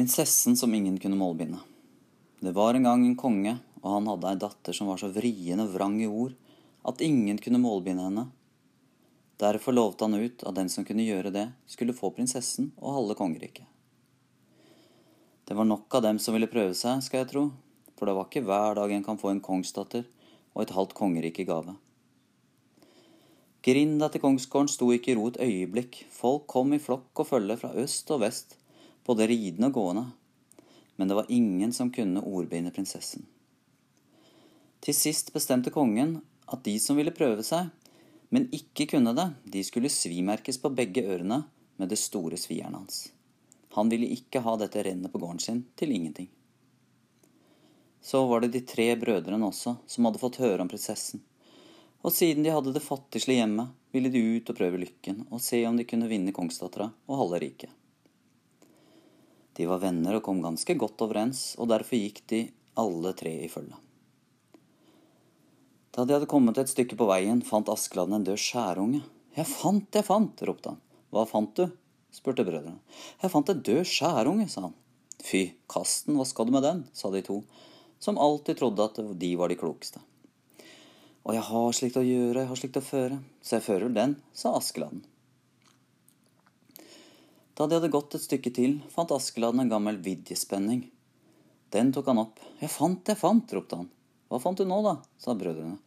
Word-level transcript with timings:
Prinsessen 0.00 0.56
som 0.56 0.74
ingen 0.74 0.98
kunne 0.98 1.16
målbinde. 1.16 1.58
Det 2.40 2.52
var 2.52 2.74
en 2.74 2.82
gang 2.82 3.02
en 3.04 3.16
konge, 3.16 3.58
og 3.82 3.90
han 3.92 4.06
hadde 4.08 4.28
ei 4.30 4.38
datter 4.40 4.72
som 4.72 4.88
var 4.88 4.96
så 4.96 5.10
vrien 5.12 5.60
og 5.60 5.74
vrang 5.74 5.98
i 6.00 6.06
ord 6.08 6.32
at 6.88 7.02
ingen 7.04 7.36
kunne 7.36 7.58
målbinde 7.60 8.06
henne. 8.06 8.22
Derfor 9.44 9.76
lovte 9.76 10.06
han 10.08 10.16
ut 10.16 10.40
at 10.48 10.56
den 10.56 10.70
som 10.72 10.86
kunne 10.88 11.04
gjøre 11.04 11.28
det, 11.34 11.42
skulle 11.68 11.92
få 11.92 12.08
prinsessen 12.16 12.70
og 12.78 12.94
halve 12.96 13.16
kongeriket. 13.18 13.66
Det 15.44 15.58
var 15.58 15.68
nok 15.68 15.98
av 15.98 16.06
dem 16.06 16.20
som 16.24 16.32
ville 16.32 16.48
prøve 16.48 16.72
seg, 16.80 17.02
skal 17.04 17.20
jeg 17.20 17.28
tro, 17.34 17.42
for 18.00 18.08
det 18.08 18.14
var 18.16 18.30
ikke 18.30 18.44
hver 18.48 18.80
dag 18.80 18.94
en 18.96 19.04
kan 19.04 19.20
få 19.20 19.34
en 19.34 19.42
kongsdatter 19.44 20.06
og 20.54 20.62
et 20.62 20.72
halvt 20.78 20.94
kongerike 20.96 21.44
i 21.44 21.50
gave. 21.50 21.74
Grinda 23.68 24.08
til 24.08 24.24
kongsgården 24.24 24.72
sto 24.72 24.88
ikke 24.96 25.12
i 25.12 25.18
ro 25.20 25.28
et 25.28 25.42
øyeblikk, 25.44 26.06
folk 26.08 26.48
kom 26.48 26.72
i 26.72 26.80
flokk 26.80 27.20
og 27.20 27.30
følge 27.34 27.58
fra 27.60 27.74
øst 27.84 28.16
og 28.16 28.24
vest, 28.24 28.56
både 29.10 29.26
ridende 29.26 29.70
og 29.70 29.76
gående, 29.76 30.06
men 30.96 31.10
det 31.10 31.18
var 31.18 31.30
ingen 31.32 31.72
som 31.72 31.90
kunne 31.90 32.22
ordbinde 32.22 32.70
prinsessen. 32.70 33.26
Til 34.80 34.96
sist 34.96 35.32
bestemte 35.34 35.72
kongen 35.74 36.20
at 36.46 36.62
de 36.64 36.76
som 36.80 36.98
ville 36.98 37.14
prøve 37.14 37.42
seg, 37.46 37.68
men 38.30 38.46
ikke 38.54 38.86
kunne 38.92 39.14
det, 39.16 39.26
de 39.44 39.62
skulle 39.66 39.90
svimerkes 39.90 40.60
på 40.62 40.70
begge 40.72 41.02
ørene 41.02 41.42
med 41.80 41.90
det 41.90 41.98
store 41.98 42.38
svijernet 42.38 42.78
hans. 42.78 43.00
Han 43.74 43.90
ville 43.90 44.08
ikke 44.14 44.42
ha 44.44 44.54
dette 44.60 44.82
rennet 44.86 45.12
på 45.12 45.18
gården 45.22 45.42
sin 45.42 45.64
til 45.78 45.92
ingenting. 45.94 46.30
Så 48.00 48.22
var 48.26 48.40
det 48.40 48.52
de 48.54 48.62
tre 48.64 48.92
brødrene 48.96 49.50
også 49.50 49.76
som 49.90 50.06
hadde 50.06 50.22
fått 50.22 50.40
høre 50.40 50.62
om 50.62 50.70
prinsessen. 50.70 51.20
Og 52.00 52.14
siden 52.14 52.46
de 52.46 52.54
hadde 52.54 52.72
det 52.72 52.84
fattigslige 52.84 53.42
hjemme, 53.42 53.66
ville 53.92 54.08
de 54.12 54.22
ut 54.38 54.52
og 54.52 54.56
prøve 54.56 54.80
lykken 54.80 55.26
og 55.28 55.42
se 55.44 55.60
om 55.68 55.76
de 55.76 55.84
kunne 55.88 56.08
vinne 56.08 56.32
kongsdattera 56.32 56.88
og 57.10 57.20
halve 57.24 57.42
riket. 57.44 57.79
De 59.56 59.66
var 59.68 59.82
venner 59.82 60.16
og 60.18 60.24
kom 60.26 60.42
ganske 60.44 60.76
godt 60.78 61.02
overens, 61.04 61.54
og 61.58 61.70
derfor 61.72 61.98
gikk 61.98 62.22
de 62.30 62.42
alle 62.80 63.12
tre 63.18 63.32
i 63.44 63.50
følge. 63.50 63.78
Da 65.90 66.04
de 66.06 66.14
hadde 66.14 66.30
kommet 66.30 66.58
et 66.60 66.70
stykke 66.70 66.96
på 66.98 67.08
veien, 67.10 67.42
fant 67.42 67.68
Askeladden 67.72 68.20
en 68.20 68.26
død 68.26 68.38
skjærunge. 68.38 69.02
Jeg 69.36 69.46
fant, 69.50 69.88
jeg 69.94 70.06
fant, 70.06 70.44
ropte 70.46 70.72
han. 70.72 70.82
Hva 71.10 71.26
fant 71.26 71.50
du? 71.58 71.66
spurte 72.14 72.46
brødrene. 72.46 72.78
Jeg 73.22 73.30
fant 73.30 73.50
en 73.50 73.64
død 73.66 73.82
skjærunge, 73.86 74.46
sa 74.50 74.68
han. 74.68 74.76
Fy, 75.20 75.42
kast 75.70 76.06
den, 76.06 76.16
hva 76.18 76.26
skal 76.26 76.46
du 76.46 76.54
med 76.54 76.64
den? 76.66 76.84
sa 76.96 77.10
de 77.12 77.22
to, 77.26 77.40
som 78.00 78.18
alltid 78.18 78.58
trodde 78.62 78.86
at 78.86 79.02
de 79.20 79.34
var 79.36 79.50
de 79.50 79.58
klokeste. 79.60 80.00
Og 81.26 81.34
jeg 81.36 81.44
har 81.50 81.76
slikt 81.76 81.98
å 82.00 82.06
gjøre, 82.06 82.44
jeg 82.44 82.50
har 82.50 82.60
slikt 82.62 82.78
å 82.80 82.84
føre, 82.86 83.18
så 83.44 83.58
jeg 83.58 83.66
fører 83.66 83.92
den, 83.94 84.16
sa 84.32 84.54
Askeladden. 84.56 85.02
Da 87.58 87.66
de 87.66 87.76
hadde 87.76 87.92
gått 87.92 88.14
et 88.16 88.24
stykke 88.24 88.52
til, 88.54 88.78
fant 88.92 89.12
Askeladden 89.14 89.64
en 89.64 89.72
gammel 89.72 90.00
vidjespenning. 90.04 90.84
Den 91.74 91.92
tok 91.94 92.10
han 92.10 92.22
opp. 92.22 92.40
Jeg 92.60 92.72
fant, 92.72 93.02
jeg 93.06 93.18
fant, 93.18 93.54
ropte 93.54 93.78
han. 93.78 93.90
Hva 94.30 94.40
fant 94.42 94.58
du 94.58 94.66
nå, 94.66 94.80
da? 94.86 94.96
sa 95.18 95.34
brødrene. 95.38 95.78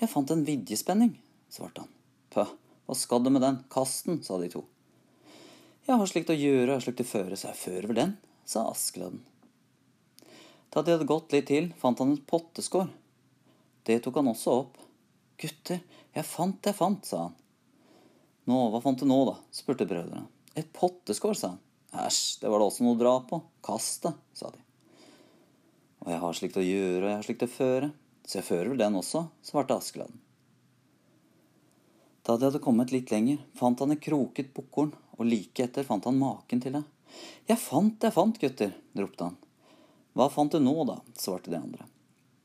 Jeg 0.00 0.10
fant 0.10 0.30
en 0.34 0.44
vidjespenning, 0.46 1.12
svarte 1.52 1.84
han. 1.84 1.92
Pøh, 2.34 2.50
hva 2.86 2.96
skal 2.98 3.22
du 3.22 3.30
med 3.34 3.44
den? 3.44 3.60
Kast 3.70 4.08
den, 4.08 4.22
sa 4.26 4.38
de 4.42 4.50
to. 4.52 4.64
Jeg 5.84 6.00
har 6.00 6.08
slikt 6.10 6.32
å 6.32 6.38
gjøre, 6.38 6.66
jeg 6.70 6.74
har 6.74 6.84
slikt 6.86 7.04
å 7.04 7.08
føre, 7.08 7.38
så 7.38 7.50
jeg 7.50 7.60
fører 7.60 7.90
vel 7.90 8.00
den, 8.00 8.12
sa 8.48 8.64
Askeladden. 8.70 9.22
Da 10.74 10.82
de 10.82 10.94
hadde 10.96 11.06
gått 11.06 11.34
litt 11.34 11.46
til, 11.50 11.68
fant 11.78 12.00
han 12.02 12.16
et 12.16 12.24
potteskår. 12.26 12.88
Det 13.86 14.00
tok 14.02 14.18
han 14.18 14.30
også 14.32 14.54
opp. 14.62 14.80
Gutter, 15.38 15.82
jeg 16.14 16.26
fant, 16.26 16.58
jeg 16.64 16.78
fant, 16.78 17.04
sa 17.06 17.26
han. 17.26 17.36
Nå, 18.50 18.58
hva 18.72 18.80
fant 18.82 18.98
du 18.98 19.06
nå, 19.06 19.20
da? 19.28 19.36
spurte 19.54 19.86
brødrene. 19.88 20.26
Et 20.54 20.72
potteskår, 20.72 21.34
sa 21.38 21.54
han. 21.54 21.62
Æsj, 22.04 22.40
det 22.42 22.50
var 22.50 22.60
da 22.60 22.68
også 22.68 22.84
noe 22.86 22.96
å 22.96 23.00
dra 23.00 23.14
på. 23.28 23.40
Kast 23.64 24.06
det, 24.06 24.14
sa 24.34 24.50
de. 24.50 24.60
Og 26.04 26.10
jeg 26.12 26.20
har 26.20 26.36
slikt 26.36 26.58
å 26.60 26.64
gjøre, 26.64 27.02
og 27.02 27.08
jeg 27.08 27.16
har 27.16 27.26
slikt 27.26 27.46
å 27.46 27.50
føre, 27.50 27.90
så 28.24 28.38
jeg 28.38 28.46
fører 28.48 28.72
vel 28.72 28.82
den 28.82 28.98
også, 28.98 29.24
svarte 29.46 29.76
Askeladden. 29.78 30.20
Da 32.24 32.36
de 32.36 32.48
hadde 32.48 32.62
kommet 32.64 32.92
litt 32.92 33.12
lenger, 33.12 33.40
fant 33.56 33.80
han 33.84 33.92
et 33.92 34.02
kroket 34.04 34.52
bukkhorn, 34.56 34.94
og 35.16 35.28
like 35.28 35.64
etter 35.64 35.86
fant 35.86 36.06
han 36.08 36.18
maken 36.18 36.62
til 36.64 36.78
det. 36.78 36.84
Jeg 37.48 37.60
fant, 37.60 37.96
jeg 38.00 38.14
fant, 38.14 38.38
gutter, 38.40 38.72
ropte 38.98 39.28
han. 39.28 39.36
Hva 40.14 40.30
fant 40.32 40.52
du 40.52 40.60
nå, 40.62 40.74
da? 40.88 40.98
svarte 41.20 41.52
de 41.52 41.60
andre. 41.60 41.86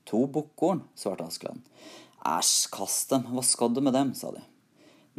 To 0.10 0.26
bukkhorn, 0.28 0.84
svarte 1.00 1.28
Askeladden. 1.28 1.64
Æsj, 2.28 2.70
kast 2.74 3.14
dem, 3.14 3.30
hva 3.32 3.44
skal 3.46 3.72
du 3.74 3.82
med 3.86 3.96
dem? 3.96 4.12
sa 4.18 4.34
de. 4.36 4.44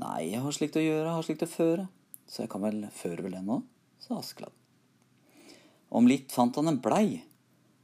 Nei, 0.01 0.31
jeg 0.31 0.45
har 0.45 0.55
slikt 0.55 0.77
å 0.81 0.85
gjøre, 0.85 1.07
jeg 1.09 1.17
har 1.17 1.27
slikt 1.27 1.45
å 1.45 1.51
føre, 1.51 1.89
så 2.31 2.45
jeg 2.45 2.53
kan 2.53 2.63
vel 2.63 2.85
føre 2.95 3.27
vel 3.27 3.35
den 3.35 3.49
nå, 3.51 3.59
sa 4.03 4.21
Askeladd. 4.21 4.55
Om 5.91 6.07
litt 6.07 6.31
fant 6.31 6.55
han 6.61 6.71
en 6.71 6.79
blei. 6.83 7.19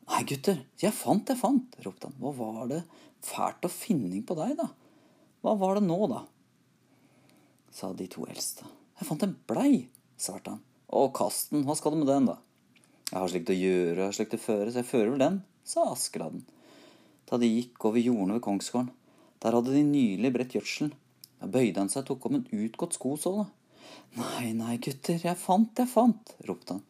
Nei, 0.06 0.22
gutter, 0.30 0.60
jeg 0.78 0.94
fant, 0.94 1.26
jeg 1.26 1.40
fant, 1.40 1.74
ropte 1.82 2.06
han. 2.06 2.14
Hva 2.22 2.30
var 2.38 2.70
det 2.70 2.84
fælt 3.26 3.66
å 3.66 3.72
finning 3.72 4.22
på 4.26 4.36
deg, 4.38 4.54
da? 4.60 4.68
Hva 5.42 5.56
var 5.58 5.80
det 5.80 5.88
nå, 5.88 5.98
da? 6.12 6.22
sa 7.76 7.90
de 7.92 8.06
to 8.08 8.24
eldste. 8.30 8.64
Jeg 8.96 9.08
fant 9.08 9.24
en 9.26 9.34
blei, 9.50 9.86
svarte 10.16 10.54
han. 10.54 10.62
Å, 10.86 11.08
kast 11.12 11.50
den, 11.52 11.66
hva 11.66 11.74
skal 11.76 11.92
du 11.92 12.00
med 12.00 12.08
den, 12.08 12.28
da? 12.30 12.38
Jeg 13.10 13.18
har 13.18 13.32
slikt 13.32 13.50
å 13.52 13.56
gjøre, 13.56 13.98
jeg 13.98 14.06
har 14.06 14.16
slikt 14.16 14.36
å 14.38 14.40
føre, 14.40 14.70
så 14.70 14.80
jeg 14.80 14.88
fører 14.88 15.10
vel 15.12 15.20
den, 15.20 15.40
sa 15.66 15.84
Askeladden. 15.92 16.46
Da 17.28 17.38
de 17.42 17.50
gikk 17.50 17.84
over 17.90 18.00
jordene 18.00 18.38
ved 18.38 18.46
kongsgården, 18.46 18.88
der 19.42 19.58
hadde 19.58 19.74
de 19.74 19.82
nylig 19.84 20.30
bredt 20.32 20.56
gjødselen. 20.56 20.94
Da 21.42 21.50
bøyde 21.52 21.82
han 21.82 21.92
seg 21.92 22.04
og 22.04 22.08
tok 22.08 22.28
om 22.30 22.38
en 22.38 22.46
utgått 22.56 22.96
skosåle. 22.96 23.44
Nei, 24.16 24.52
nei, 24.56 24.76
gutter, 24.80 25.18
jeg 25.20 25.36
fant, 25.36 25.72
jeg 25.76 25.90
fant, 25.90 26.34
ropte 26.48 26.76
han. 26.76 26.84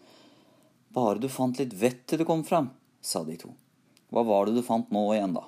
Bare 0.94 1.20
du 1.20 1.28
fant 1.28 1.58
litt 1.58 1.74
vett 1.76 2.04
til 2.06 2.22
du 2.22 2.26
kom 2.28 2.44
fram, 2.46 2.70
sa 3.02 3.24
de 3.26 3.34
to. 3.40 3.50
Hva 4.14 4.22
var 4.26 4.46
det 4.46 4.54
du 4.56 4.62
fant 4.64 4.92
nå 4.94 5.02
igjen, 5.14 5.34
da? 5.34 5.42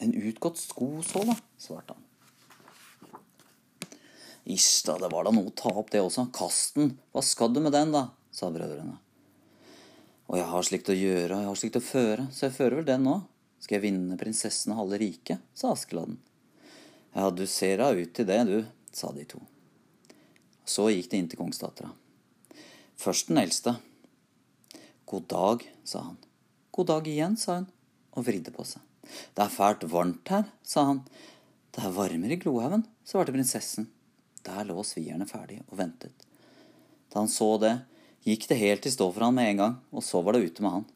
En 0.00 0.14
utgått 0.16 0.58
skosåle, 0.62 1.36
svarte 1.60 1.94
han. 1.94 2.06
Ish 4.50 4.86
da, 4.86 4.96
det 4.98 5.10
var 5.12 5.28
da 5.28 5.34
noe 5.36 5.52
å 5.52 5.54
ta 5.54 5.70
opp 5.70 5.92
det 5.92 6.00
også. 6.02 6.30
Kast 6.34 6.80
den, 6.80 6.94
hva 7.12 7.22
skal 7.22 7.52
du 7.52 7.60
med 7.60 7.76
den, 7.76 7.92
da? 7.94 8.08
sa 8.32 8.48
brødrene. 8.50 8.96
Og 10.30 10.38
jeg 10.38 10.46
har 10.46 10.66
slikt 10.66 10.90
å 10.90 10.96
gjøre, 10.96 11.34
og 11.34 11.42
jeg 11.42 11.50
har 11.50 11.60
slikt 11.60 11.78
å 11.78 11.84
føre, 11.84 12.26
så 12.32 12.46
jeg 12.46 12.56
fører 12.56 12.80
vel 12.80 12.88
den 12.88 13.06
nå. 13.06 13.20
Skal 13.60 13.76
jeg 13.76 13.90
vinne 13.90 14.16
prinsessen 14.18 14.72
og 14.72 14.84
halve 14.84 15.00
riket? 15.02 15.42
sa 15.54 15.74
Askeladden. 15.74 16.16
Ja, 17.12 17.28
du 17.34 17.44
ser 17.50 17.82
da 17.82 17.90
ut 17.92 18.14
til 18.16 18.28
det, 18.28 18.42
du, 18.48 18.60
sa 18.94 19.10
de 19.12 19.26
to. 19.28 19.42
Så 20.64 20.88
gikk 20.90 21.10
de 21.10 21.20
inn 21.20 21.28
til 21.30 21.40
kongsdattera. 21.40 21.90
Først 23.00 23.30
den 23.30 23.40
eldste. 23.40 23.78
God 25.08 25.26
dag, 25.32 25.64
sa 25.84 26.04
han. 26.04 26.18
God 26.70 26.86
dag 26.90 27.08
igjen, 27.08 27.36
sa 27.40 27.56
hun, 27.56 27.70
og 28.14 28.26
vridde 28.26 28.52
på 28.54 28.66
seg. 28.68 28.82
Det 29.34 29.42
er 29.42 29.54
fælt 29.54 29.86
varmt 29.90 30.30
her, 30.30 30.44
sa 30.62 30.84
han. 30.90 31.00
Det 31.74 31.82
er 31.86 31.94
varmere 31.96 32.36
i 32.36 32.40
Glohaugen, 32.42 32.84
svarte 33.06 33.34
prinsessen. 33.34 33.88
Der 34.46 34.68
lå 34.68 34.84
svierne 34.86 35.26
ferdig 35.28 35.60
og 35.66 35.78
ventet. 35.80 36.28
Da 37.10 37.22
han 37.22 37.32
så 37.32 37.54
det, 37.62 37.74
gikk 38.26 38.46
det 38.50 38.60
helt 38.60 38.86
i 38.86 38.94
stå 38.94 39.10
for 39.10 39.26
han 39.26 39.36
med 39.36 39.50
en 39.50 39.62
gang, 39.64 39.76
og 39.90 40.04
så 40.06 40.22
var 40.22 40.36
det 40.36 40.46
ute 40.46 40.64
med 40.64 40.76
han. 40.76 40.88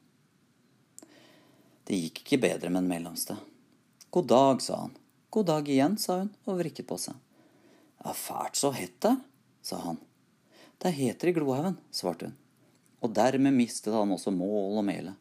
Det 1.85 1.99
gikk 1.99 2.23
ikke 2.23 2.43
bedre 2.47 2.71
med 2.71 2.85
den 2.85 2.93
mellomste. 2.93 3.37
God 4.15 4.31
dag, 4.31 4.63
sa 4.63 4.85
han. 4.87 4.97
God 5.35 5.51
dag 5.51 5.69
igjen, 5.69 5.99
sa 5.99 6.21
hun 6.23 6.35
og 6.47 6.61
vrikket 6.61 6.87
på 6.89 7.01
seg. 7.01 7.17
Det 7.99 8.13
er 8.13 8.21
fælt 8.21 8.61
så 8.61 8.71
hett 8.77 9.01
det 9.03 9.17
sa 9.65 9.81
han. 9.81 9.99
Det 10.79 10.91
er 10.91 10.99
heter 10.99 11.31
i 11.31 11.37
Glohaugen, 11.37 11.79
svarte 11.95 12.29
hun. 12.29 12.37
Og 13.05 13.13
dermed 13.17 13.57
mistet 13.57 13.95
han 13.97 14.13
også 14.13 14.33
mål 14.35 14.81
og 14.81 14.87
mele. 14.87 15.15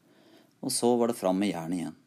Og 0.63 0.71
så 0.71 0.89
var 0.99 1.11
det 1.11 1.19
fram 1.19 1.39
med 1.39 1.53
jernet 1.53 1.79
igjen. 1.79 1.99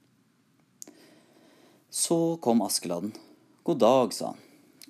Så 1.93 2.19
kom 2.45 2.61
Askeladden. 2.65 3.15
God 3.65 3.81
dag, 3.81 4.13
sa 4.13 4.33
han. 4.33 4.43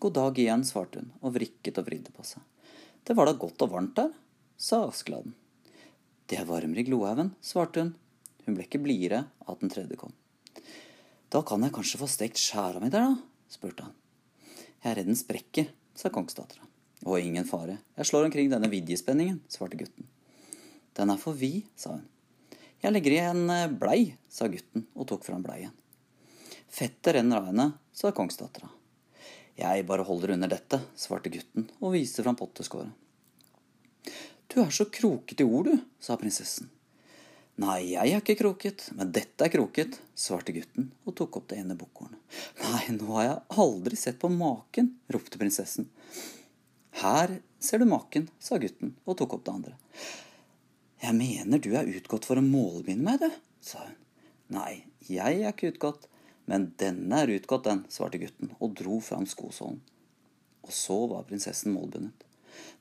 God 0.02 0.14
dag 0.18 0.38
igjen, 0.38 0.66
svarte 0.66 1.00
hun 1.00 1.12
og 1.22 1.34
vrikket 1.38 1.78
og 1.80 1.86
vridde 1.86 2.14
på 2.14 2.26
seg. 2.26 2.42
Det 3.06 3.14
var 3.14 3.30
da 3.30 3.36
godt 3.38 3.62
og 3.64 3.72
varmt 3.72 3.94
der, 3.98 4.10
sa 4.58 4.82
Askeladden. 4.88 5.36
Det 6.26 6.40
er 6.40 6.48
varmere 6.48 6.82
i 6.82 6.88
Glohaugen, 6.88 7.30
svarte 7.40 7.84
hun. 7.84 7.94
Hun 8.46 8.58
ble 8.58 8.66
ikke 8.66 8.82
blidere 8.82 9.24
av 9.46 9.54
at 9.54 9.62
den 9.62 9.72
tredje 9.72 9.98
kom. 9.98 10.14
Da 11.30 11.42
kan 11.46 11.62
jeg 11.62 11.74
kanskje 11.74 12.02
få 12.02 12.10
stekt 12.10 12.42
skjæra 12.42 12.82
mi 12.82 12.90
der, 12.90 13.06
da? 13.14 13.50
spurte 13.50 13.86
han. 13.86 13.94
Jeg 14.82 14.90
er 14.90 14.98
redd 15.00 15.10
den 15.10 15.18
sprekker, 15.18 15.70
sa 15.98 16.10
kongsdattera. 16.14 16.65
Å, 17.06 17.16
ingen 17.22 17.46
fare, 17.46 17.78
jeg 17.94 18.08
slår 18.08 18.26
omkring 18.26 18.50
denne 18.50 18.70
vidjespenningen, 18.70 19.38
svarte 19.52 19.78
gutten. 19.78 20.08
Den 20.98 21.12
er 21.12 21.20
for 21.22 21.38
vid, 21.38 21.68
sa 21.78 21.92
hun. 21.94 22.04
Jeg 22.82 22.92
legger 22.92 23.14
i 23.14 23.20
en 23.22 23.50
eh, 23.52 23.68
blei, 23.70 24.00
sa 24.28 24.48
gutten 24.50 24.88
og 24.96 25.06
tok 25.12 25.22
fram 25.26 25.44
bleien. 25.44 25.70
Fettet 26.66 27.14
renner 27.14 27.38
av 27.38 27.50
henne, 27.52 27.68
sa 27.94 28.10
kongsdattera. 28.14 28.68
Jeg 29.56 29.86
bare 29.88 30.04
holder 30.04 30.34
under 30.34 30.50
dette, 30.50 30.82
svarte 30.98 31.30
gutten 31.32 31.70
og 31.78 31.94
viste 31.94 32.24
fram 32.26 32.36
potteskåret. 32.36 32.90
Du 34.50 34.58
er 34.62 34.74
så 34.74 34.88
kroket 34.90 35.40
i 35.40 35.46
ord, 35.46 35.70
du, 35.70 35.78
sa 36.02 36.18
prinsessen. 36.20 36.68
Nei, 37.62 37.94
jeg 37.94 38.12
er 38.12 38.20
ikke 38.20 38.36
kroket, 38.42 38.90
men 38.98 39.14
dette 39.16 39.46
er 39.46 39.52
kroket, 39.54 39.96
svarte 40.12 40.52
gutten 40.52 40.90
og 41.08 41.14
tok 41.16 41.38
opp 41.38 41.46
det 41.48 41.62
ene 41.62 41.78
bukkhornet. 41.78 42.18
Nei, 42.66 42.82
nå 42.98 43.08
har 43.14 43.28
jeg 43.30 43.62
aldri 43.62 43.96
sett 43.96 44.18
på 44.20 44.28
maken, 44.28 44.90
ropte 45.14 45.40
prinsessen. 45.40 45.88
Her 46.96 47.38
ser 47.60 47.82
du 47.82 47.88
maken, 47.88 48.30
sa 48.40 48.56
gutten 48.60 48.94
og 49.04 49.18
tok 49.20 49.36
opp 49.36 49.46
det 49.46 49.52
andre. 49.52 49.74
Jeg 51.02 51.16
mener 51.16 51.60
du 51.60 51.74
er 51.76 51.88
utgått 51.98 52.24
for 52.28 52.40
å 52.40 52.44
målbinde 52.44 53.04
meg, 53.04 53.20
du, 53.20 53.28
sa 53.60 53.82
hun. 53.84 53.96
Nei, 54.56 54.86
jeg 55.04 55.42
er 55.42 55.50
ikke 55.52 55.74
utgått, 55.74 56.06
men 56.48 56.70
denne 56.80 57.18
er 57.20 57.34
utgått, 57.34 57.66
den, 57.66 57.82
svarte 57.92 58.20
gutten 58.22 58.54
og 58.62 58.76
dro 58.78 59.00
fram 59.04 59.26
skosålen. 59.28 59.82
Og 60.64 60.72
så 60.74 60.96
var 61.10 61.26
prinsessen 61.28 61.74
målbundet. 61.74 62.24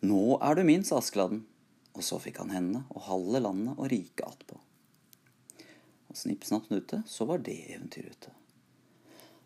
Nå 0.06 0.38
er 0.40 0.56
du 0.56 0.64
min, 0.64 0.86
sa 0.88 1.02
Askeladden, 1.02 1.44
og 1.96 2.06
så 2.06 2.20
fikk 2.22 2.40
han 2.44 2.54
henne 2.54 2.86
og 2.94 3.04
halve 3.10 3.42
landet 3.44 3.76
og 3.76 3.90
riket 3.92 4.24
attpå. 4.28 4.62
Og 6.12 6.20
snipp, 6.20 6.46
snapp, 6.48 6.70
snute, 6.70 7.02
så 7.10 7.28
var 7.28 7.44
det 7.44 7.58
eventyret 7.74 8.16
ute. 8.16 8.34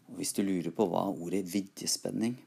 Og 0.09 0.19
hvis 0.19 0.35
du 0.37 0.43
lurer 0.43 0.73
på 0.75 0.85
hva 0.89 1.07
ordet 1.09 1.41
vidjespenning, 1.49 2.37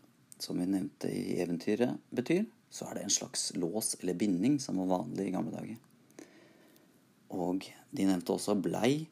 som 0.42 0.58
vi 0.58 0.66
nevnte 0.66 1.10
i 1.10 1.38
eventyret, 1.42 2.00
betyr, 2.10 2.44
så 2.72 2.88
er 2.88 2.98
det 2.98 3.06
en 3.06 3.14
slags 3.14 3.52
lås 3.54 3.94
eller 4.00 4.18
binding 4.18 4.58
som 4.60 4.80
var 4.82 4.90
vanlig 4.96 5.28
i 5.28 5.34
gamle 5.34 5.54
dager. 5.54 5.78
Og 7.32 7.64
de 7.90 8.06
nevnte 8.08 8.34
også 8.34 8.56
blei. 8.58 9.04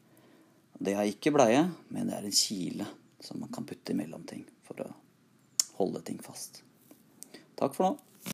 Det 0.80 0.96
er 0.96 1.08
ikke 1.08 1.32
bleie, 1.36 1.62
men 1.92 2.08
det 2.08 2.16
er 2.16 2.26
en 2.26 2.36
kile 2.36 2.88
som 3.20 3.40
man 3.40 3.52
kan 3.52 3.66
putte 3.68 3.92
imellom 3.94 4.24
ting 4.28 4.46
for 4.64 4.80
å 4.84 4.90
holde 5.78 6.02
ting 6.04 6.20
fast. 6.24 6.62
Takk 7.60 7.76
for 7.76 7.90
nå. 7.90 8.09